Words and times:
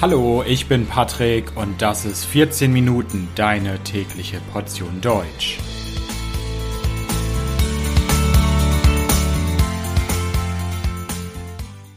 Hallo, 0.00 0.44
ich 0.46 0.68
bin 0.68 0.86
Patrick 0.86 1.56
und 1.56 1.82
das 1.82 2.04
ist 2.04 2.24
14 2.24 2.72
Minuten 2.72 3.26
deine 3.34 3.80
tägliche 3.80 4.40
Portion 4.52 5.00
Deutsch. 5.00 5.58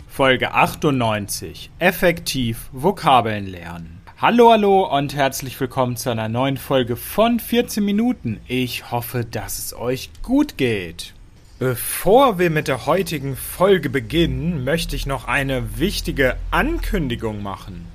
Folge 0.08 0.52
98. 0.52 1.70
Effektiv 1.78 2.70
Vokabeln 2.72 3.46
lernen. 3.46 4.02
Hallo, 4.18 4.50
hallo 4.50 4.98
und 4.98 5.16
herzlich 5.16 5.60
willkommen 5.60 5.96
zu 5.96 6.10
einer 6.10 6.28
neuen 6.28 6.58
Folge 6.58 6.96
von 6.96 7.40
14 7.40 7.86
Minuten. 7.86 8.40
Ich 8.48 8.90
hoffe, 8.90 9.26
dass 9.26 9.60
es 9.60 9.76
euch 9.76 10.10
gut 10.24 10.58
geht. 10.58 11.14
Bevor 11.62 12.40
wir 12.40 12.50
mit 12.50 12.68
der 12.68 12.88
heutigen 12.88 13.36
Folge 13.36 13.92
beginnen, 13.92 14.64
möchte 14.64 14.96
ich 14.96 15.06
noch 15.06 15.26
eine 15.26 15.78
wichtige 15.78 16.38
Ankündigung 16.50 17.44
machen. 17.44 17.86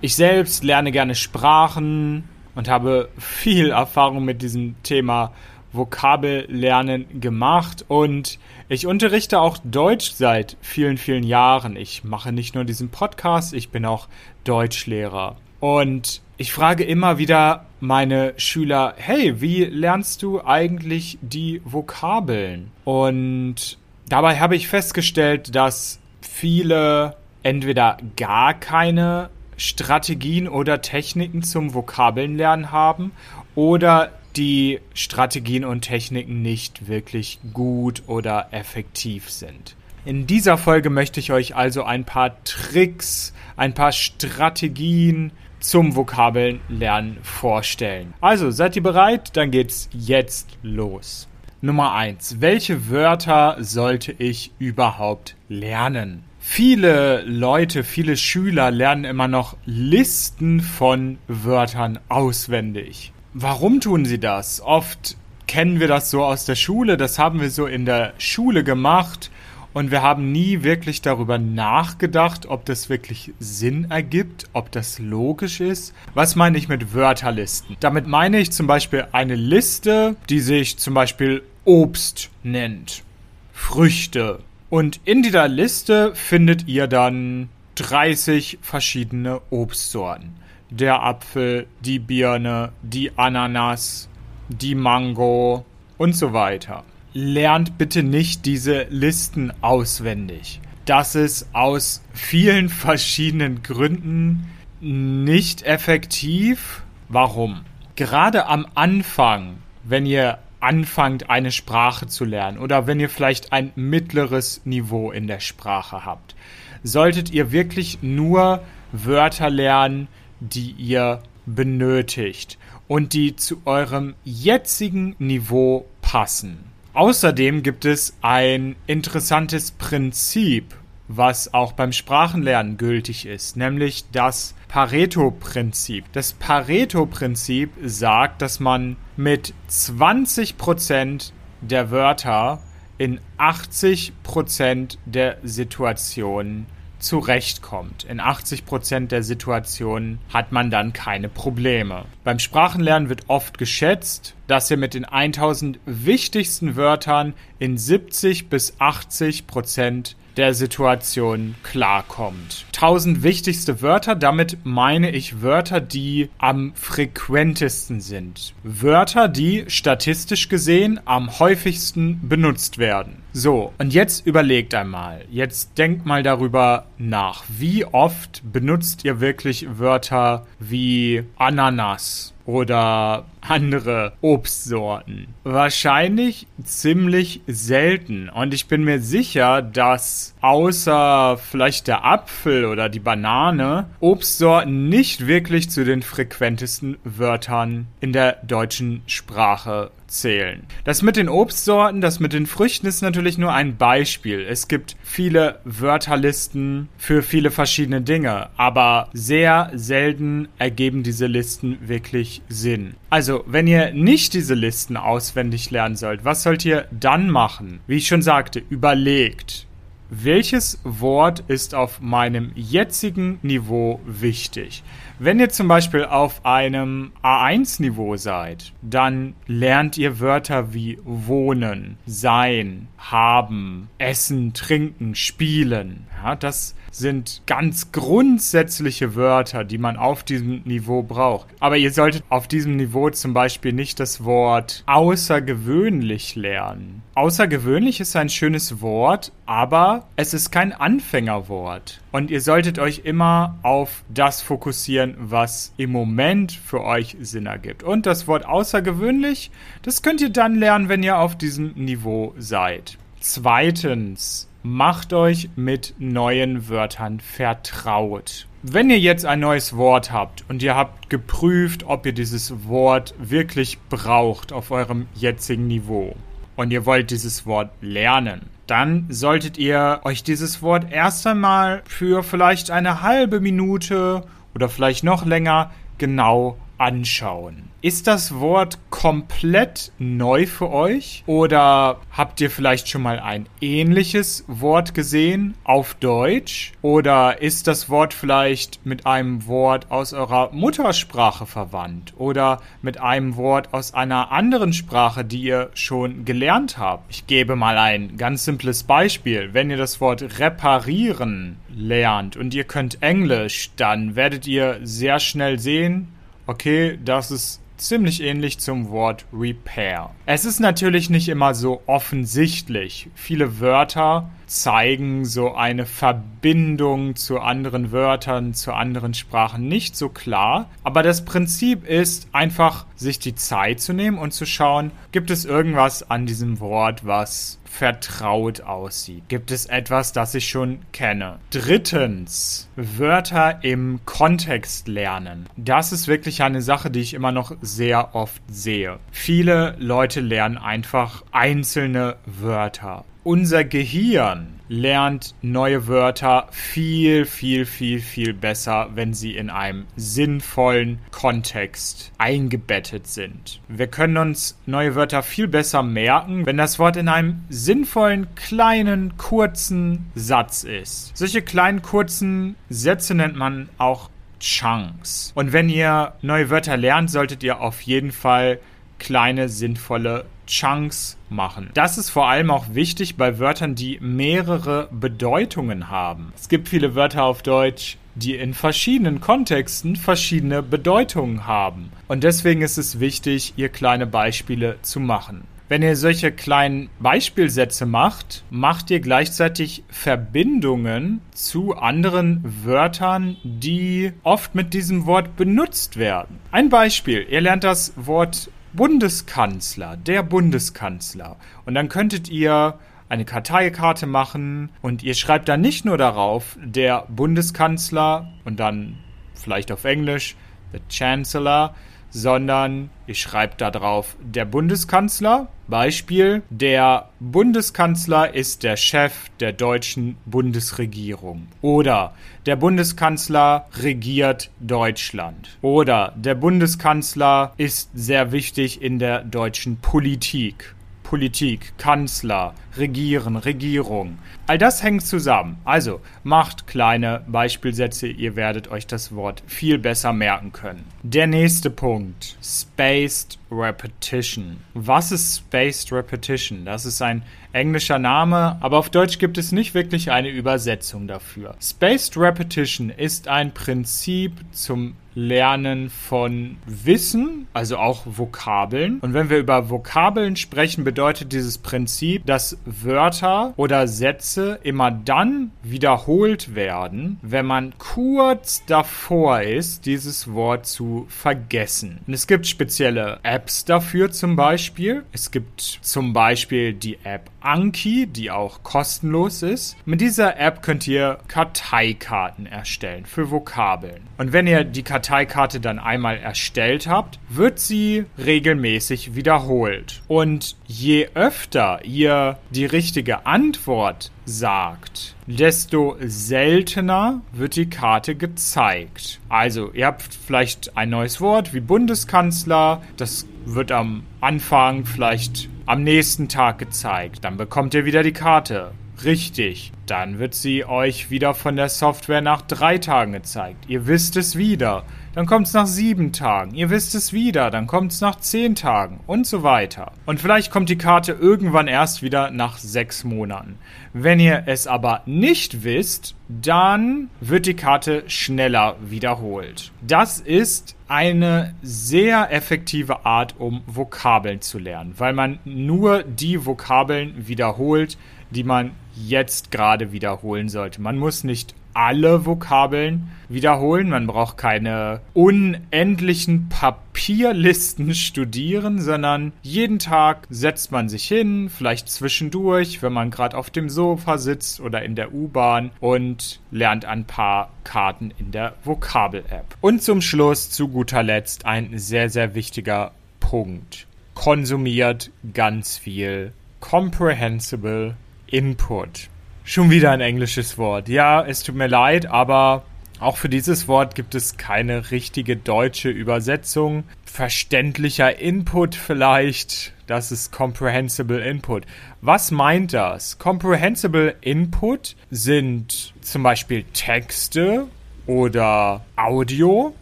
Ich 0.00 0.16
selbst 0.16 0.64
lerne 0.64 0.90
gerne 0.90 1.14
Sprachen 1.14 2.24
und 2.58 2.68
habe 2.68 3.08
viel 3.18 3.70
Erfahrung 3.70 4.24
mit 4.24 4.42
diesem 4.42 4.74
Thema 4.82 5.32
Vokabellernen 5.72 7.20
gemacht 7.20 7.84
und 7.86 8.40
ich 8.68 8.84
unterrichte 8.84 9.40
auch 9.40 9.58
Deutsch 9.62 10.10
seit 10.10 10.56
vielen, 10.60 10.98
vielen 10.98 11.22
Jahren. 11.22 11.76
Ich 11.76 12.02
mache 12.02 12.32
nicht 12.32 12.56
nur 12.56 12.64
diesen 12.64 12.88
Podcast, 12.88 13.54
ich 13.54 13.68
bin 13.68 13.84
auch 13.84 14.08
Deutschlehrer. 14.42 15.36
Und 15.60 16.20
ich 16.36 16.52
frage 16.52 16.82
immer 16.82 17.18
wieder 17.18 17.66
meine 17.78 18.34
Schüler, 18.38 18.94
hey, 18.96 19.40
wie 19.40 19.64
lernst 19.64 20.24
du 20.24 20.44
eigentlich 20.44 21.16
die 21.22 21.62
Vokabeln? 21.64 22.72
Und 22.82 23.78
dabei 24.08 24.40
habe 24.40 24.56
ich 24.56 24.66
festgestellt, 24.66 25.54
dass 25.54 26.00
viele 26.22 27.14
entweder 27.44 27.98
gar 28.16 28.52
keine 28.54 29.30
Strategien 29.58 30.48
oder 30.48 30.80
Techniken 30.80 31.42
zum 31.42 31.74
Vokabelnlernen 31.74 32.72
haben 32.72 33.12
oder 33.54 34.12
die 34.36 34.80
Strategien 34.94 35.64
und 35.64 35.82
Techniken 35.82 36.40
nicht 36.40 36.88
wirklich 36.88 37.40
gut 37.52 38.04
oder 38.06 38.48
effektiv 38.52 39.28
sind. 39.30 39.74
In 40.04 40.26
dieser 40.26 40.56
Folge 40.56 40.90
möchte 40.90 41.20
ich 41.20 41.32
euch 41.32 41.56
also 41.56 41.82
ein 41.82 42.04
paar 42.04 42.42
Tricks, 42.44 43.34
ein 43.56 43.74
paar 43.74 43.92
Strategien 43.92 45.32
zum 45.60 45.96
Vokabellernen 45.96 47.18
vorstellen. 47.22 48.14
Also, 48.20 48.50
seid 48.50 48.76
ihr 48.76 48.82
bereit? 48.82 49.36
Dann 49.36 49.50
geht's 49.50 49.88
jetzt 49.92 50.56
los. 50.62 51.28
Nummer 51.60 51.94
eins: 51.94 52.36
Welche 52.40 52.88
Wörter 52.88 53.56
sollte 53.58 54.12
ich 54.12 54.52
überhaupt 54.60 55.34
lernen? 55.48 56.27
Viele 56.50 57.22
Leute, 57.22 57.84
viele 57.84 58.16
Schüler 58.16 58.72
lernen 58.72 59.04
immer 59.04 59.28
noch 59.28 59.56
Listen 59.64 60.60
von 60.60 61.18
Wörtern 61.28 62.00
auswendig. 62.08 63.12
Warum 63.32 63.80
tun 63.80 64.06
sie 64.06 64.18
das? 64.18 64.60
Oft 64.60 65.16
kennen 65.46 65.78
wir 65.78 65.86
das 65.86 66.10
so 66.10 66.24
aus 66.24 66.46
der 66.46 66.56
Schule, 66.56 66.96
das 66.96 67.18
haben 67.18 67.40
wir 67.40 67.50
so 67.50 67.66
in 67.66 67.84
der 67.84 68.14
Schule 68.18 68.64
gemacht 68.64 69.30
und 69.72 69.92
wir 69.92 70.02
haben 70.02 70.32
nie 70.32 70.64
wirklich 70.64 71.00
darüber 71.02 71.38
nachgedacht, 71.38 72.46
ob 72.46 72.64
das 72.64 72.88
wirklich 72.88 73.32
Sinn 73.38 73.90
ergibt, 73.90 74.46
ob 74.52 74.72
das 74.72 74.98
logisch 74.98 75.60
ist. 75.60 75.94
Was 76.14 76.34
meine 76.34 76.58
ich 76.58 76.66
mit 76.66 76.92
Wörterlisten? 76.94 77.76
Damit 77.78 78.08
meine 78.08 78.40
ich 78.40 78.50
zum 78.50 78.66
Beispiel 78.66 79.06
eine 79.12 79.36
Liste, 79.36 80.16
die 80.30 80.40
sich 80.40 80.78
zum 80.78 80.94
Beispiel 80.94 81.42
Obst 81.66 82.30
nennt, 82.42 83.04
Früchte. 83.52 84.40
Und 84.70 85.00
in 85.04 85.22
dieser 85.22 85.48
Liste 85.48 86.14
findet 86.14 86.68
ihr 86.68 86.86
dann 86.86 87.48
30 87.76 88.58
verschiedene 88.60 89.40
Obstsorten 89.50 90.34
der 90.70 91.02
Apfel, 91.02 91.66
die 91.80 91.98
Birne, 91.98 92.72
die 92.82 93.16
Ananas, 93.16 94.08
die 94.48 94.74
Mango 94.74 95.64
und 95.96 96.14
so 96.14 96.32
weiter. 96.32 96.84
Lernt 97.14 97.78
bitte 97.78 98.02
nicht 98.02 98.44
diese 98.46 98.86
Listen 98.90 99.52
auswendig. 99.62 100.60
Das 100.84 101.14
ist 101.14 101.48
aus 101.54 102.02
vielen 102.12 102.68
verschiedenen 102.68 103.62
Gründen 103.62 104.50
nicht 104.80 105.62
effektiv. 105.62 106.82
Warum? 107.08 107.62
Gerade 107.96 108.46
am 108.46 108.66
Anfang, 108.74 109.58
wenn 109.84 110.06
ihr 110.06 110.38
anfangt, 110.60 111.30
eine 111.30 111.52
Sprache 111.52 112.06
zu 112.06 112.24
lernen 112.24 112.58
oder 112.58 112.86
wenn 112.86 113.00
ihr 113.00 113.08
vielleicht 113.08 113.52
ein 113.52 113.72
mittleres 113.76 114.62
Niveau 114.64 115.10
in 115.10 115.26
der 115.26 115.40
Sprache 115.40 116.04
habt, 116.04 116.34
solltet 116.82 117.30
ihr 117.30 117.52
wirklich 117.52 117.98
nur 118.02 118.62
Wörter 118.92 119.50
lernen, 119.50 120.08
die 120.40 120.70
ihr 120.72 121.22
benötigt 121.46 122.58
und 122.86 123.12
die 123.12 123.36
zu 123.36 123.62
eurem 123.64 124.14
jetzigen 124.24 125.14
Niveau 125.18 125.86
passen. 126.02 126.58
Außerdem 126.94 127.62
gibt 127.62 127.84
es 127.84 128.16
ein 128.22 128.76
interessantes 128.86 129.70
Prinzip, 129.70 130.74
was 131.08 131.52
auch 131.54 131.72
beim 131.72 131.92
Sprachenlernen 131.92 132.76
gültig 132.76 133.26
ist, 133.26 133.56
nämlich 133.56 134.04
das 134.12 134.54
Pareto-Prinzip. 134.68 136.04
Das 136.12 136.34
Pareto-Prinzip 136.34 137.70
sagt, 137.82 138.42
dass 138.42 138.60
man 138.60 138.96
mit 139.16 139.54
20% 139.70 141.32
der 141.62 141.90
Wörter 141.90 142.60
in 142.98 143.20
80% 143.38 144.98
der 145.06 145.38
Situationen 145.42 146.66
zurechtkommt. 146.98 148.04
In 148.04 148.20
80% 148.20 149.06
der 149.06 149.22
Situationen 149.22 150.18
hat 150.32 150.52
man 150.52 150.70
dann 150.70 150.92
keine 150.92 151.28
Probleme. 151.28 152.04
Beim 152.24 152.38
Sprachenlernen 152.38 153.08
wird 153.08 153.28
oft 153.28 153.56
geschätzt, 153.56 154.34
dass 154.46 154.70
ihr 154.70 154.76
mit 154.76 154.94
den 154.94 155.04
1000 155.04 155.78
wichtigsten 155.86 156.76
Wörtern 156.76 157.34
in 157.58 157.78
70 157.78 158.48
bis 158.48 158.76
80% 158.78 160.16
der 160.38 160.54
Situation 160.54 161.56
klarkommt. 161.64 162.64
1000 162.68 163.22
wichtigste 163.22 163.82
Wörter, 163.82 164.14
damit 164.14 164.58
meine 164.64 165.10
ich 165.10 165.42
Wörter, 165.42 165.80
die 165.80 166.30
am 166.38 166.72
frequentesten 166.74 168.00
sind. 168.00 168.54
Wörter, 168.62 169.28
die 169.28 169.64
statistisch 169.66 170.48
gesehen 170.48 171.00
am 171.04 171.40
häufigsten 171.40 172.28
benutzt 172.28 172.78
werden. 172.78 173.16
So, 173.32 173.74
und 173.78 173.92
jetzt 173.92 174.26
überlegt 174.26 174.74
einmal, 174.74 175.24
jetzt 175.30 175.76
denkt 175.76 176.06
mal 176.06 176.22
darüber 176.22 176.86
nach, 176.96 177.44
wie 177.48 177.84
oft 177.84 178.42
benutzt 178.52 179.04
ihr 179.04 179.20
wirklich 179.20 179.78
Wörter 179.78 180.46
wie 180.58 181.24
Ananas 181.36 182.34
oder 182.46 183.26
andere 183.42 184.14
Obstsorten? 184.22 185.28
Wahrscheinlich 185.44 186.46
ziemlich 186.64 187.42
selten. 187.46 188.30
Und 188.30 188.54
ich 188.54 188.66
bin 188.66 188.84
mir 188.84 189.00
sicher, 189.00 189.60
dass 189.60 190.34
außer 190.40 191.36
vielleicht 191.36 191.86
der 191.86 192.06
Apfel 192.06 192.64
oder 192.64 192.88
die 192.88 193.00
Banane 193.00 193.90
Obstsorten 194.00 194.88
nicht 194.88 195.26
wirklich 195.26 195.68
zu 195.68 195.84
den 195.84 196.00
frequentesten 196.00 196.96
Wörtern 197.04 197.86
in 198.00 198.14
der 198.14 198.38
deutschen 198.42 199.02
Sprache 199.06 199.90
zählen. 200.08 200.64
Das 200.84 201.02
mit 201.02 201.16
den 201.16 201.28
Obstsorten, 201.28 202.00
das 202.00 202.20
mit 202.20 202.32
den 202.32 202.46
Früchten 202.46 202.86
ist 202.86 203.02
natürlich 203.02 203.38
nur 203.38 203.52
ein 203.52 203.76
Beispiel. 203.76 204.40
Es 204.40 204.68
gibt 204.68 204.96
viele 205.02 205.60
Wörterlisten 205.64 206.88
für 206.96 207.22
viele 207.22 207.50
verschiedene 207.50 208.00
Dinge, 208.00 208.48
aber 208.56 209.08
sehr 209.12 209.70
selten 209.74 210.48
ergeben 210.58 211.02
diese 211.02 211.26
Listen 211.26 211.78
wirklich 211.80 212.42
Sinn. 212.48 212.94
Also, 213.10 213.44
wenn 213.46 213.66
ihr 213.66 213.92
nicht 213.92 214.34
diese 214.34 214.54
Listen 214.54 214.96
auswendig 214.96 215.70
lernen 215.70 215.96
sollt, 215.96 216.24
was 216.24 216.42
sollt 216.42 216.64
ihr 216.64 216.86
dann 216.90 217.30
machen? 217.30 217.80
Wie 217.86 217.96
ich 217.96 218.06
schon 218.06 218.22
sagte, 218.22 218.62
überlegt. 218.68 219.66
Welches 220.10 220.80
Wort 220.84 221.44
ist 221.48 221.74
auf 221.74 222.00
meinem 222.00 222.52
jetzigen 222.54 223.38
Niveau 223.42 224.00
wichtig? 224.06 224.82
Wenn 225.20 225.40
ihr 225.40 225.48
zum 225.48 225.66
Beispiel 225.66 226.04
auf 226.04 226.46
einem 226.46 227.10
A1-Niveau 227.24 228.16
seid, 228.16 228.72
dann 228.82 229.34
lernt 229.48 229.98
ihr 229.98 230.20
Wörter 230.20 230.72
wie 230.72 231.00
wohnen, 231.02 231.98
sein, 232.06 232.86
haben, 232.98 233.88
essen, 233.98 234.52
trinken, 234.52 235.16
spielen. 235.16 236.06
Ja, 236.22 236.36
das 236.36 236.76
sind 236.90 237.42
ganz 237.46 237.92
grundsätzliche 237.92 239.14
Wörter, 239.14 239.64
die 239.64 239.78
man 239.78 239.96
auf 239.96 240.24
diesem 240.24 240.62
Niveau 240.62 241.02
braucht. 241.02 241.48
Aber 241.60 241.76
ihr 241.76 241.92
solltet 241.92 242.24
auf 242.28 242.48
diesem 242.48 242.76
Niveau 242.76 243.10
zum 243.10 243.34
Beispiel 243.34 243.72
nicht 243.72 244.00
das 244.00 244.24
Wort 244.24 244.82
außergewöhnlich 244.86 246.36
lernen. 246.36 247.02
Außergewöhnlich 247.14 248.00
ist 248.00 248.14
ein 248.16 248.28
schönes 248.28 248.80
Wort, 248.80 249.32
aber 249.46 250.06
es 250.16 250.34
ist 250.34 250.50
kein 250.50 250.72
Anfängerwort. 250.72 252.00
Und 252.12 252.30
ihr 252.30 252.40
solltet 252.40 252.78
euch 252.78 253.02
immer 253.04 253.58
auf 253.62 254.04
das 254.08 254.40
fokussieren, 254.42 255.07
was 255.18 255.72
im 255.76 255.92
Moment 255.92 256.52
für 256.52 256.82
euch 256.82 257.16
Sinn 257.20 257.46
ergibt. 257.46 257.82
Und 257.82 258.06
das 258.06 258.26
Wort 258.26 258.46
außergewöhnlich, 258.46 259.50
das 259.82 260.02
könnt 260.02 260.20
ihr 260.20 260.30
dann 260.30 260.54
lernen, 260.54 260.88
wenn 260.88 261.02
ihr 261.02 261.18
auf 261.18 261.36
diesem 261.36 261.72
Niveau 261.72 262.34
seid. 262.38 262.98
Zweitens, 263.20 264.48
macht 264.62 265.12
euch 265.12 265.50
mit 265.56 265.94
neuen 265.98 266.68
Wörtern 266.68 267.20
vertraut. 267.20 268.46
Wenn 268.62 268.90
ihr 268.90 268.98
jetzt 268.98 269.24
ein 269.24 269.40
neues 269.40 269.76
Wort 269.76 270.12
habt 270.12 270.44
und 270.48 270.62
ihr 270.62 270.74
habt 270.74 271.10
geprüft, 271.10 271.84
ob 271.86 272.04
ihr 272.06 272.12
dieses 272.12 272.66
Wort 272.66 273.14
wirklich 273.18 273.78
braucht 273.88 274.52
auf 274.52 274.70
eurem 274.70 275.06
jetzigen 275.14 275.68
Niveau 275.68 276.16
und 276.56 276.72
ihr 276.72 276.84
wollt 276.84 277.10
dieses 277.10 277.46
Wort 277.46 277.70
lernen, 277.80 278.42
dann 278.66 279.06
solltet 279.08 279.58
ihr 279.58 280.00
euch 280.04 280.22
dieses 280.22 280.60
Wort 280.60 280.90
erst 280.90 281.26
einmal 281.26 281.82
für 281.86 282.22
vielleicht 282.22 282.70
eine 282.70 283.00
halbe 283.00 283.40
Minute 283.40 284.24
oder 284.54 284.68
vielleicht 284.68 285.04
noch 285.04 285.24
länger 285.24 285.70
genau 285.98 286.56
anschauen. 286.78 287.64
Ist 287.80 288.06
das 288.08 288.34
Wort 288.40 288.78
komplett 288.90 289.92
neu 289.98 290.46
für 290.46 290.70
euch? 290.70 291.22
Oder 291.26 292.00
habt 292.10 292.40
ihr 292.40 292.50
vielleicht 292.50 292.88
schon 292.88 293.02
mal 293.02 293.20
ein 293.20 293.46
ähnliches 293.60 294.44
Wort 294.48 294.94
gesehen 294.94 295.54
auf 295.62 295.94
Deutsch? 295.94 296.72
Oder 296.82 297.40
ist 297.40 297.68
das 297.68 297.88
Wort 297.88 298.14
vielleicht 298.14 298.84
mit 298.84 299.06
einem 299.06 299.46
Wort 299.46 299.90
aus 299.90 300.12
eurer 300.12 300.50
Muttersprache 300.52 301.46
verwandt? 301.46 302.14
Oder 302.16 302.60
mit 302.82 303.00
einem 303.00 303.36
Wort 303.36 303.72
aus 303.72 303.94
einer 303.94 304.32
anderen 304.32 304.72
Sprache, 304.72 305.24
die 305.24 305.42
ihr 305.42 305.70
schon 305.74 306.24
gelernt 306.24 306.78
habt? 306.78 307.04
Ich 307.10 307.28
gebe 307.28 307.54
mal 307.54 307.78
ein 307.78 308.16
ganz 308.16 308.44
simples 308.44 308.82
Beispiel. 308.82 309.50
Wenn 309.52 309.70
ihr 309.70 309.76
das 309.76 310.00
Wort 310.00 310.40
reparieren 310.40 311.58
lernt 311.72 312.36
und 312.36 312.54
ihr 312.54 312.64
könnt 312.64 313.02
Englisch, 313.02 313.70
dann 313.76 314.16
werdet 314.16 314.48
ihr 314.48 314.80
sehr 314.82 315.20
schnell 315.20 315.60
sehen, 315.60 316.08
okay, 316.48 316.98
das 317.04 317.30
ist 317.30 317.60
ziemlich 317.76 318.22
ähnlich 318.22 318.58
zum 318.58 318.90
Wort 318.90 319.26
Repair. 319.32 320.10
Es 320.26 320.44
ist 320.44 320.58
natürlich 320.58 321.10
nicht 321.10 321.28
immer 321.28 321.54
so 321.54 321.82
offensichtlich. 321.86 323.08
Viele 323.14 323.60
Wörter 323.60 324.30
zeigen 324.48 325.24
so 325.24 325.54
eine 325.54 325.86
Verbindung 325.86 327.16
zu 327.16 327.38
anderen 327.38 327.92
Wörtern, 327.92 328.54
zu 328.54 328.72
anderen 328.72 329.14
Sprachen 329.14 329.68
nicht 329.68 329.96
so 329.96 330.08
klar. 330.08 330.68
Aber 330.82 331.02
das 331.02 331.24
Prinzip 331.24 331.86
ist 331.86 332.28
einfach, 332.32 332.86
sich 332.96 333.18
die 333.18 333.34
Zeit 333.34 333.80
zu 333.80 333.92
nehmen 333.92 334.18
und 334.18 334.32
zu 334.32 334.46
schauen, 334.46 334.90
gibt 335.12 335.30
es 335.30 335.44
irgendwas 335.44 336.10
an 336.10 336.26
diesem 336.26 336.60
Wort, 336.60 337.06
was 337.06 337.58
vertraut 337.68 338.62
aussieht? 338.62 339.28
Gibt 339.28 339.50
es 339.50 339.66
etwas, 339.66 340.12
das 340.12 340.34
ich 340.34 340.48
schon 340.48 340.80
kenne? 340.92 341.38
Drittens, 341.50 342.68
Wörter 342.76 343.62
im 343.62 344.00
Kontext 344.04 344.88
lernen. 344.88 345.48
Das 345.56 345.92
ist 345.92 346.08
wirklich 346.08 346.42
eine 346.42 346.62
Sache, 346.62 346.90
die 346.90 347.00
ich 347.00 347.14
immer 347.14 347.30
noch 347.30 347.52
sehr 347.60 348.14
oft 348.14 348.42
sehe. 348.48 348.98
Viele 349.12 349.76
Leute 349.78 350.20
lernen 350.20 350.58
einfach 350.58 351.22
einzelne 351.30 352.16
Wörter 352.26 353.04
unser 353.24 353.64
Gehirn 353.64 354.58
lernt 354.68 355.34
neue 355.40 355.88
Wörter 355.88 356.48
viel, 356.50 357.24
viel, 357.24 357.64
viel, 357.64 358.00
viel 358.00 358.34
besser, 358.34 358.90
wenn 358.94 359.14
sie 359.14 359.34
in 359.36 359.50
einem 359.50 359.86
sinnvollen 359.96 360.98
Kontext 361.10 362.12
eingebettet 362.18 363.06
sind. 363.06 363.60
Wir 363.68 363.86
können 363.86 364.16
uns 364.18 364.58
neue 364.66 364.94
Wörter 364.94 365.22
viel 365.22 365.48
besser 365.48 365.82
merken, 365.82 366.46
wenn 366.46 366.56
das 366.56 366.78
Wort 366.78 366.96
in 366.96 367.08
einem 367.08 367.44
sinnvollen, 367.48 368.28
kleinen, 368.34 369.16
kurzen 369.16 370.10
Satz 370.14 370.64
ist. 370.64 371.16
Solche 371.16 371.42
kleinen, 371.42 371.82
kurzen 371.82 372.56
Sätze 372.68 373.14
nennt 373.14 373.36
man 373.36 373.68
auch 373.78 374.10
Chunks. 374.38 375.32
Und 375.34 375.52
wenn 375.52 375.68
ihr 375.68 376.12
neue 376.22 376.50
Wörter 376.50 376.76
lernt, 376.76 377.10
solltet 377.10 377.42
ihr 377.42 377.60
auf 377.60 377.80
jeden 377.80 378.12
Fall 378.12 378.60
kleine, 378.98 379.48
sinnvolle 379.48 380.26
Chunks 380.48 381.16
machen. 381.28 381.70
Das 381.74 381.98
ist 381.98 382.10
vor 382.10 382.28
allem 382.28 382.50
auch 382.50 382.66
wichtig 382.72 383.16
bei 383.16 383.38
Wörtern, 383.38 383.74
die 383.74 383.98
mehrere 384.00 384.88
Bedeutungen 384.90 385.90
haben. 385.90 386.32
Es 386.34 386.48
gibt 386.48 386.68
viele 386.68 386.94
Wörter 386.94 387.24
auf 387.24 387.42
Deutsch, 387.42 387.96
die 388.16 388.34
in 388.34 388.54
verschiedenen 388.54 389.20
Kontexten 389.20 389.94
verschiedene 389.94 390.62
Bedeutungen 390.62 391.46
haben. 391.46 391.92
Und 392.08 392.24
deswegen 392.24 392.62
ist 392.62 392.78
es 392.78 392.98
wichtig, 392.98 393.54
ihr 393.56 393.68
kleine 393.68 394.06
Beispiele 394.06 394.76
zu 394.82 394.98
machen. 394.98 395.44
Wenn 395.68 395.82
ihr 395.82 395.96
solche 395.96 396.32
kleinen 396.32 396.88
Beispielsätze 396.98 397.84
macht, 397.84 398.42
macht 398.48 398.90
ihr 398.90 399.00
gleichzeitig 399.00 399.84
Verbindungen 399.90 401.20
zu 401.32 401.74
anderen 401.74 402.42
Wörtern, 402.64 403.36
die 403.44 404.12
oft 404.22 404.54
mit 404.54 404.72
diesem 404.72 405.04
Wort 405.04 405.36
benutzt 405.36 405.98
werden. 405.98 406.38
Ein 406.52 406.70
Beispiel, 406.70 407.26
ihr 407.28 407.42
lernt 407.42 407.64
das 407.64 407.92
Wort 407.96 408.50
Bundeskanzler, 408.72 409.96
der 409.96 410.22
Bundeskanzler. 410.22 411.36
Und 411.64 411.74
dann 411.74 411.88
könntet 411.88 412.28
ihr 412.28 412.78
eine 413.08 413.24
Karteikarte 413.24 414.06
machen 414.06 414.70
und 414.82 415.02
ihr 415.02 415.14
schreibt 415.14 415.48
dann 415.48 415.60
nicht 415.60 415.84
nur 415.84 415.96
darauf, 415.96 416.58
der 416.62 417.06
Bundeskanzler 417.08 418.30
und 418.44 418.60
dann 418.60 418.98
vielleicht 419.34 419.72
auf 419.72 419.84
Englisch, 419.84 420.36
the 420.72 420.80
Chancellor, 420.90 421.74
sondern 422.10 422.90
ich 423.06 423.20
schreibe 423.20 423.54
da 423.56 423.70
drauf 423.70 424.16
der 424.20 424.44
Bundeskanzler. 424.44 425.48
Beispiel, 425.66 426.42
der 426.50 427.10
Bundeskanzler 427.20 428.34
ist 428.34 428.62
der 428.62 428.76
Chef 428.76 429.28
der 429.40 429.52
deutschen 429.52 430.16
Bundesregierung. 430.24 431.48
Oder 431.60 432.14
der 432.46 432.56
Bundeskanzler 432.56 433.66
regiert 433.76 434.50
Deutschland. 434.60 435.58
Oder 435.60 436.14
der 436.16 436.34
Bundeskanzler 436.34 437.52
ist 437.58 437.90
sehr 437.94 438.32
wichtig 438.32 438.80
in 438.80 438.98
der 438.98 439.24
deutschen 439.24 439.76
Politik. 439.76 440.74
Politik, 441.08 441.72
Kanzler, 441.78 442.52
Regieren, 442.76 443.36
Regierung. 443.36 444.18
All 444.46 444.58
das 444.58 444.82
hängt 444.82 445.06
zusammen. 445.06 445.56
Also 445.64 446.02
macht 446.22 446.66
kleine 446.66 447.24
Beispielsätze, 447.26 448.08
ihr 448.08 448.36
werdet 448.36 448.70
euch 448.70 448.86
das 448.86 449.14
Wort 449.14 449.42
viel 449.46 449.78
besser 449.78 450.12
merken 450.12 450.52
können. 450.52 450.84
Der 451.02 451.26
nächste 451.26 451.70
Punkt. 451.70 452.36
Spaced 452.42 453.38
Repetition. 453.50 454.58
Was 454.74 455.10
ist 455.10 455.38
Spaced 455.38 455.90
Repetition? 455.92 456.66
Das 456.66 456.84
ist 456.84 457.00
ein 457.00 457.22
englischer 457.52 457.98
Name, 457.98 458.58
aber 458.60 458.76
auf 458.76 458.90
Deutsch 458.90 459.18
gibt 459.18 459.38
es 459.38 459.50
nicht 459.50 459.72
wirklich 459.72 460.10
eine 460.10 460.28
Übersetzung 460.28 461.06
dafür. 461.08 461.54
Spaced 461.58 462.18
Repetition 462.18 462.90
ist 462.90 463.28
ein 463.28 463.54
Prinzip 463.54 464.32
zum 464.52 464.94
Lernen 465.14 465.90
von 465.90 466.56
Wissen, 466.66 467.46
also 467.52 467.78
auch 467.78 468.02
Vokabeln. 468.04 468.98
Und 469.00 469.14
wenn 469.14 469.30
wir 469.30 469.38
über 469.38 469.70
Vokabeln 469.70 470.36
sprechen, 470.36 470.84
bedeutet 470.84 471.32
dieses 471.32 471.58
Prinzip, 471.58 472.26
dass 472.26 472.58
Wörter 472.64 473.52
oder 473.56 473.88
Sätze 473.88 474.58
immer 474.62 474.90
dann 474.90 475.50
wiederholt 475.62 476.54
werden, 476.54 477.18
wenn 477.22 477.46
man 477.46 477.74
kurz 477.78 478.64
davor 478.66 479.42
ist, 479.42 479.86
dieses 479.86 480.32
Wort 480.32 480.66
zu 480.66 481.06
vergessen. 481.08 482.00
Und 482.06 482.14
es 482.14 482.26
gibt 482.26 482.46
spezielle 482.46 483.18
Apps 483.22 483.64
dafür 483.64 484.10
zum 484.10 484.36
Beispiel. 484.36 485.04
Es 485.12 485.30
gibt 485.30 485.60
zum 485.60 486.12
Beispiel 486.12 486.72
die 486.72 486.98
App 487.04 487.30
Anki, 487.48 488.06
die 488.06 488.30
auch 488.30 488.62
kostenlos 488.62 489.42
ist. 489.42 489.76
Mit 489.86 490.02
dieser 490.02 490.38
App 490.38 490.62
könnt 490.62 490.86
ihr 490.86 491.18
Karteikarten 491.28 492.44
erstellen 492.44 493.06
für 493.06 493.30
Vokabeln. 493.30 494.02
Und 494.18 494.34
wenn 494.34 494.46
ihr 494.46 494.64
die 494.64 494.82
Karteikarte 494.82 495.58
dann 495.58 495.78
einmal 495.78 496.18
erstellt 496.18 496.86
habt, 496.86 497.18
wird 497.30 497.58
sie 497.58 498.04
regelmäßig 498.18 499.14
wiederholt. 499.14 500.02
Und 500.08 500.56
je 500.66 501.08
öfter 501.14 501.82
ihr 501.86 502.38
die 502.50 502.66
richtige 502.66 503.24
Antwort 503.24 504.10
sagt, 504.26 505.16
desto 505.26 505.96
seltener 506.00 507.22
wird 507.32 507.56
die 507.56 507.70
Karte 507.70 508.14
gezeigt. 508.14 509.20
Also, 509.30 509.72
ihr 509.72 509.86
habt 509.86 510.02
vielleicht 510.02 510.76
ein 510.76 510.90
neues 510.90 511.22
Wort 511.22 511.54
wie 511.54 511.60
Bundeskanzler, 511.60 512.82
das 512.98 513.26
wird 513.46 513.72
am 513.72 514.02
Anfang 514.20 514.84
vielleicht 514.84 515.48
am 515.68 515.82
nächsten 515.82 516.30
Tag 516.30 516.58
gezeigt. 516.58 517.24
Dann 517.24 517.36
bekommt 517.36 517.74
ihr 517.74 517.84
wieder 517.84 518.02
die 518.02 518.14
Karte. 518.14 518.72
Richtig. 519.04 519.70
Dann 519.84 520.18
wird 520.18 520.32
sie 520.34 520.64
euch 520.64 521.10
wieder 521.10 521.34
von 521.34 521.56
der 521.56 521.68
Software 521.68 522.22
nach 522.22 522.40
drei 522.40 522.78
Tagen 522.78 523.12
gezeigt. 523.12 523.68
Ihr 523.68 523.86
wisst 523.86 524.16
es 524.16 524.36
wieder. 524.36 524.84
Dann 525.14 525.26
kommt 525.26 525.46
es 525.46 525.52
nach 525.52 525.66
sieben 525.66 526.12
Tagen. 526.12 526.54
Ihr 526.54 526.70
wisst 526.70 526.94
es 526.94 527.12
wieder. 527.12 527.50
Dann 527.50 527.66
kommt 527.66 527.92
es 527.92 528.00
nach 528.00 528.16
zehn 528.16 528.54
Tagen 528.54 529.00
und 529.06 529.26
so 529.26 529.42
weiter. 529.42 529.92
Und 530.06 530.20
vielleicht 530.20 530.50
kommt 530.50 530.68
die 530.68 530.78
Karte 530.78 531.12
irgendwann 531.12 531.66
erst 531.66 532.02
wieder 532.02 532.30
nach 532.30 532.58
sechs 532.58 533.04
Monaten. 533.04 533.58
Wenn 533.92 534.20
ihr 534.20 534.44
es 534.46 534.66
aber 534.66 535.02
nicht 535.06 535.64
wisst, 535.64 536.14
dann 536.28 537.10
wird 537.20 537.46
die 537.46 537.54
Karte 537.54 538.04
schneller 538.06 538.76
wiederholt. 538.80 539.72
Das 539.80 540.20
ist 540.20 540.76
eine 540.88 541.54
sehr 541.62 542.32
effektive 542.32 543.04
Art, 543.04 543.34
um 543.38 543.62
Vokabeln 543.66 544.40
zu 544.40 544.58
lernen, 544.58 544.94
weil 544.98 545.12
man 545.12 545.38
nur 545.44 546.02
die 546.02 546.46
Vokabeln 546.46 547.26
wiederholt, 547.26 547.98
die 548.30 548.44
man 548.44 548.72
jetzt 548.94 549.50
gerade 549.50 549.92
wiederholen 549.92 550.48
sollte. 550.48 550.80
Man 550.80 550.98
muss 550.98 551.24
nicht 551.24 551.54
alle 551.74 552.26
Vokabeln 552.26 553.10
wiederholen. 553.28 553.88
Man 553.88 554.06
braucht 554.06 554.36
keine 554.36 555.00
unendlichen 555.14 556.48
Papierlisten 556.48 557.94
studieren, 557.96 558.80
sondern 558.80 559.32
jeden 559.42 559.78
Tag 559.78 560.26
setzt 560.30 560.72
man 560.72 560.88
sich 560.88 561.06
hin, 561.06 561.50
vielleicht 561.50 561.88
zwischendurch, 561.88 562.82
wenn 562.82 562.92
man 562.92 563.10
gerade 563.10 563.36
auf 563.36 563.50
dem 563.50 563.68
Sofa 563.68 564.18
sitzt 564.18 564.60
oder 564.60 564.82
in 564.82 564.94
der 564.94 565.12
U-Bahn 565.12 565.70
und 565.80 566.40
lernt 566.50 566.84
ein 566.84 567.04
paar 567.04 567.50
Karten 567.64 568.12
in 568.18 568.32
der 568.32 568.54
Vokabel-App. 568.64 569.56
Und 569.60 569.82
zum 569.82 570.00
Schluss, 570.00 570.50
zu 570.50 570.68
guter 570.68 571.02
Letzt, 571.02 571.46
ein 571.46 571.78
sehr, 571.78 572.10
sehr 572.10 572.34
wichtiger 572.34 572.92
Punkt. 573.20 573.86
Konsumiert 574.14 575.10
ganz 575.32 575.76
viel 575.76 576.32
Comprehensible 576.60 577.94
Input. 578.26 579.08
Schon 579.48 579.70
wieder 579.70 579.92
ein 579.92 580.02
englisches 580.02 580.58
Wort. 580.58 580.90
Ja, 580.90 581.24
es 581.24 581.42
tut 581.42 581.54
mir 581.54 581.68
leid, 581.68 582.04
aber 582.04 582.64
auch 583.00 583.16
für 583.16 583.30
dieses 583.30 583.66
Wort 583.66 583.94
gibt 583.94 584.14
es 584.14 584.36
keine 584.36 584.90
richtige 584.90 585.38
deutsche 585.38 585.88
Übersetzung. 585.88 586.84
Verständlicher 587.06 588.18
Input 588.18 588.74
vielleicht. 588.74 589.72
Das 589.86 590.12
ist 590.12 590.32
Comprehensible 590.32 591.20
Input. 591.20 591.64
Was 592.02 592.30
meint 592.30 592.74
das? 592.74 593.18
Comprehensible 593.18 594.16
Input 594.20 594.96
sind 595.10 595.94
zum 596.02 596.22
Beispiel 596.22 596.64
Texte 596.74 597.68
oder 598.06 598.84
Audio. 598.96 599.74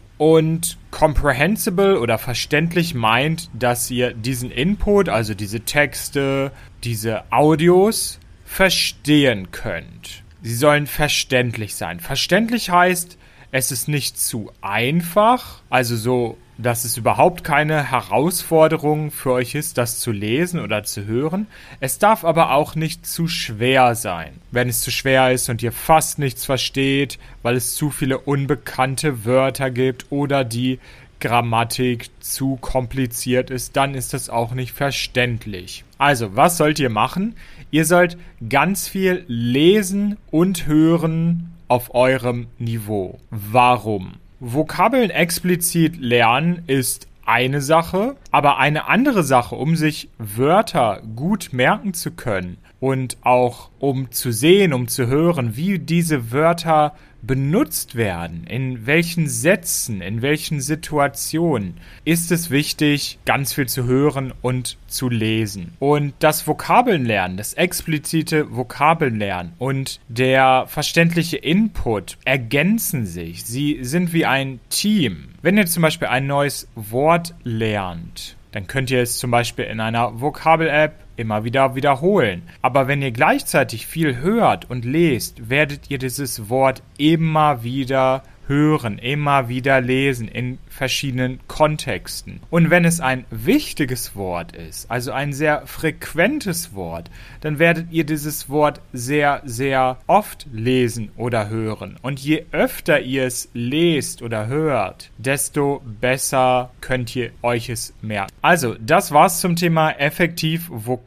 Und 0.17 0.77
comprehensible 0.91 1.99
oder 1.99 2.17
verständlich 2.17 2.95
meint, 2.95 3.49
dass 3.53 3.91
ihr 3.91 4.13
diesen 4.13 4.49
Input, 4.49 5.09
also 5.09 5.33
diese 5.33 5.59
Texte, 5.59 6.53
diese 6.85 7.29
Audios, 7.31 8.17
verstehen 8.47 9.51
könnt. 9.51 10.23
Sie 10.41 10.55
sollen 10.55 10.87
verständlich 10.87 11.75
sein. 11.75 11.99
Verständlich 11.99 12.71
heißt, 12.71 13.17
es 13.51 13.71
ist 13.71 13.87
nicht 13.87 14.19
zu 14.19 14.51
einfach, 14.61 15.61
also 15.69 15.95
so, 15.95 16.37
dass 16.57 16.85
es 16.85 16.97
überhaupt 16.97 17.43
keine 17.43 17.91
Herausforderung 17.91 19.11
für 19.11 19.33
euch 19.33 19.53
ist, 19.53 19.77
das 19.77 19.99
zu 19.99 20.11
lesen 20.11 20.59
oder 20.59 20.83
zu 20.83 21.05
hören. 21.05 21.47
Es 21.81 21.99
darf 21.99 22.25
aber 22.25 22.51
auch 22.53 22.75
nicht 22.75 23.05
zu 23.05 23.27
schwer 23.27 23.93
sein. 23.93 24.41
Wenn 24.51 24.69
es 24.69 24.81
zu 24.81 24.91
schwer 24.91 25.31
ist 25.31 25.49
und 25.49 25.61
ihr 25.61 25.71
fast 25.71 26.17
nichts 26.17 26.45
versteht, 26.45 27.19
weil 27.43 27.55
es 27.55 27.75
zu 27.75 27.91
viele 27.91 28.17
unbekannte 28.17 29.25
Wörter 29.25 29.69
gibt 29.69 30.07
oder 30.09 30.43
die 30.43 30.79
Grammatik 31.19 32.09
zu 32.19 32.57
kompliziert 32.57 33.49
ist, 33.49 33.75
dann 33.75 33.93
ist 33.95 34.13
das 34.13 34.29
auch 34.29 34.53
nicht 34.53 34.71
verständlich. 34.71 35.83
Also, 35.97 36.35
was 36.35 36.57
sollt 36.57 36.79
ihr 36.79 36.89
machen? 36.89 37.35
Ihr 37.71 37.85
sollt 37.85 38.17
ganz 38.49 38.87
viel 38.87 39.25
lesen 39.27 40.17
und 40.31 40.67
hören 40.67 41.53
auf 41.67 41.93
eurem 41.93 42.47
Niveau. 42.59 43.19
Warum? 43.29 44.13
Vokabeln 44.39 45.09
explizit 45.09 45.97
lernen 45.97 46.63
ist 46.67 47.07
eine 47.25 47.61
Sache, 47.61 48.15
aber 48.31 48.57
eine 48.57 48.87
andere 48.87 49.23
Sache, 49.23 49.55
um 49.55 49.75
sich 49.75 50.09
Wörter 50.17 51.01
gut 51.15 51.49
merken 51.51 51.93
zu 51.93 52.11
können 52.11 52.57
und 52.79 53.17
auch 53.21 53.69
um 53.79 54.11
zu 54.11 54.31
sehen, 54.31 54.73
um 54.73 54.87
zu 54.87 55.07
hören, 55.07 55.57
wie 55.57 55.79
diese 55.79 56.31
Wörter 56.31 56.95
benutzt 57.27 57.95
werden, 57.95 58.45
in 58.47 58.87
welchen 58.87 59.27
Sätzen, 59.27 60.01
in 60.01 60.21
welchen 60.21 60.61
Situationen, 60.61 61.75
ist 62.05 62.31
es 62.31 62.49
wichtig, 62.49 63.19
ganz 63.25 63.53
viel 63.53 63.67
zu 63.67 63.83
hören 63.83 64.33
und 64.41 64.77
zu 64.87 65.09
lesen. 65.09 65.73
Und 65.79 66.13
das 66.19 66.47
Vokabelnlernen, 66.47 67.37
das 67.37 67.53
explizite 67.53 68.55
Vokabelnlernen 68.55 69.53
und 69.59 69.99
der 70.07 70.65
verständliche 70.67 71.37
Input 71.37 72.17
ergänzen 72.25 73.05
sich. 73.05 73.43
Sie 73.43 73.79
sind 73.81 74.13
wie 74.13 74.25
ein 74.25 74.59
Team. 74.69 75.29
Wenn 75.41 75.57
ihr 75.57 75.65
zum 75.65 75.83
Beispiel 75.83 76.07
ein 76.07 76.25
neues 76.25 76.67
Wort 76.75 77.35
lernt, 77.43 78.37
dann 78.51 78.67
könnt 78.67 78.89
ihr 78.89 79.01
es 79.01 79.17
zum 79.17 79.29
Beispiel 79.29 79.65
in 79.65 79.79
einer 79.79 80.19
Vokabel-App 80.21 81.06
immer 81.17 81.43
wieder 81.43 81.75
wiederholen. 81.75 82.43
Aber 82.61 82.87
wenn 82.87 83.01
ihr 83.01 83.11
gleichzeitig 83.11 83.87
viel 83.87 84.17
hört 84.17 84.69
und 84.69 84.85
lest, 84.85 85.49
werdet 85.49 85.89
ihr 85.91 85.97
dieses 85.97 86.49
Wort 86.49 86.81
immer 86.97 87.63
wieder 87.63 88.23
hören, 88.47 88.97
immer 88.97 89.49
wieder 89.49 89.81
lesen 89.81 90.27
in 90.27 90.57
verschiedenen 90.69 91.39
Kontexten. 91.47 92.39
Und 92.49 92.69
wenn 92.69 92.85
es 92.85 92.99
ein 92.99 93.25
wichtiges 93.29 94.15
Wort 94.15 94.55
ist, 94.55 94.89
also 94.89 95.11
ein 95.11 95.33
sehr 95.33 95.65
frequentes 95.67 96.73
Wort, 96.73 97.09
dann 97.41 97.59
werdet 97.59 97.91
ihr 97.91 98.05
dieses 98.05 98.49
Wort 98.49 98.81
sehr, 98.93 99.41
sehr 99.45 99.97
oft 100.07 100.47
lesen 100.51 101.09
oder 101.17 101.49
hören. 101.49 101.97
Und 102.01 102.19
je 102.19 102.45
öfter 102.51 103.01
ihr 103.01 103.25
es 103.25 103.49
lest 103.53 104.21
oder 104.21 104.47
hört, 104.47 105.11
desto 105.17 105.81
besser 105.99 106.71
könnt 106.81 107.15
ihr 107.15 107.31
euch 107.41 107.69
es 107.69 107.93
merken. 108.01 108.31
Also, 108.41 108.75
das 108.79 109.11
war's 109.11 109.41
zum 109.41 109.55
Thema 109.55 109.91
effektiv 109.91 110.69
Vokabeln 110.69 111.06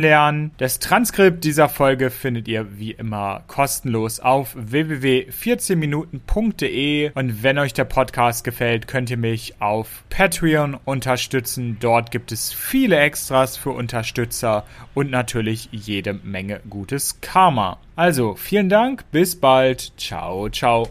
lernen. 0.00 0.52
Das 0.58 0.78
Transkript 0.78 1.42
dieser 1.44 1.68
Folge 1.68 2.10
findet 2.10 2.48
ihr 2.48 2.78
wie 2.78 2.92
immer 2.92 3.42
kostenlos 3.46 4.20
auf 4.20 4.54
www.14minuten.de 4.56 7.10
und 7.14 7.42
wenn 7.42 7.58
euch 7.58 7.74
der 7.74 7.84
Podcast 7.84 8.44
gefällt, 8.44 8.88
könnt 8.88 9.10
ihr 9.10 9.16
mich 9.16 9.60
auf 9.60 10.04
Patreon 10.10 10.76
unterstützen. 10.84 11.78
Dort 11.80 12.10
gibt 12.10 12.32
es 12.32 12.52
viele 12.52 12.98
Extras 12.98 13.56
für 13.56 13.70
Unterstützer 13.70 14.64
und 14.94 15.10
natürlich 15.10 15.70
jede 15.72 16.12
Menge 16.14 16.60
gutes 16.68 17.20
Karma. 17.20 17.78
Also, 17.96 18.34
vielen 18.36 18.68
Dank, 18.68 19.04
bis 19.10 19.40
bald. 19.40 19.92
Ciao, 19.96 20.48
ciao. 20.48 20.88